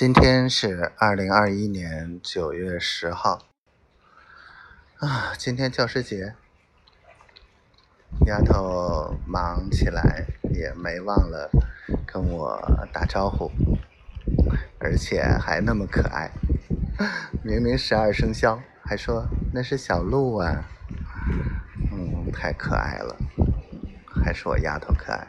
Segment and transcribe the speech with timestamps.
[0.00, 3.38] 今天是二零二一年九月十号
[4.96, 6.32] 啊，今天教师节，
[8.24, 10.24] 丫头忙起来
[10.54, 11.50] 也没忘了
[12.06, 12.58] 跟我
[12.94, 13.50] 打招呼，
[14.78, 16.30] 而且还那么可爱，
[17.44, 20.64] 明明十二生肖，还说那是小鹿啊，
[21.92, 23.14] 嗯，太可爱了，
[24.24, 25.26] 还是我丫头可爱。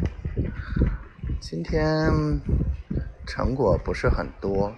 [1.41, 2.09] 今天。
[3.25, 4.73] 成果不是很多，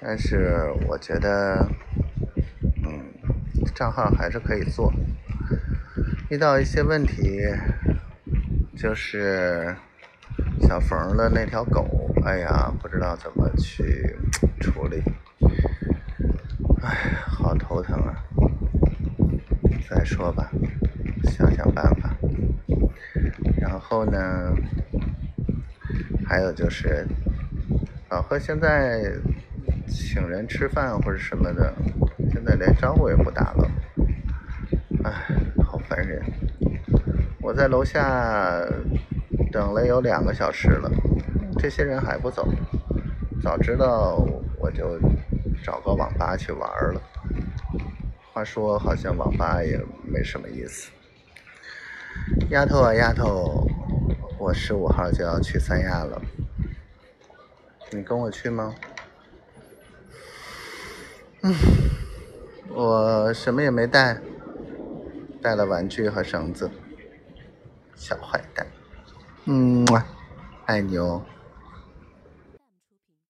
[0.00, 1.68] 但是我觉得，
[2.84, 3.02] 嗯，
[3.74, 4.92] 账号还是可以做。
[6.28, 7.40] 遇到一些问题，
[8.76, 9.76] 就是
[10.62, 11.86] 小冯的那条狗，
[12.24, 14.16] 哎呀，不知道怎么去
[14.60, 15.02] 处理，
[16.82, 18.24] 哎，好头疼啊！
[19.88, 20.50] 再说吧，
[21.30, 22.10] 想想办法。
[23.60, 24.52] 然后呢，
[26.26, 27.06] 还有就是。
[28.08, 29.02] 老贺现在
[29.88, 31.74] 请人吃饭或者什么的，
[32.32, 33.68] 现在连招呼也不打了，
[35.02, 35.12] 唉，
[35.64, 36.22] 好烦人！
[37.42, 38.64] 我在楼下
[39.50, 40.88] 等了有两个小时了，
[41.58, 42.48] 这些人还不走，
[43.42, 44.24] 早知道
[44.60, 45.00] 我就
[45.64, 46.60] 找个网吧去玩
[46.94, 47.02] 了。
[48.32, 50.92] 话说，好像网吧也没什么意思。
[52.50, 53.68] 丫头啊，丫头，
[54.46, 56.22] 我十五号就要去三亚了。
[57.90, 58.72] 你跟我去吗？
[61.42, 61.52] 嗯，
[62.68, 64.20] 我什么也没带，
[65.42, 66.70] 带了玩具和绳子。
[67.96, 68.64] 小坏蛋，
[69.46, 69.84] 嗯，
[70.66, 71.26] 爱你哦。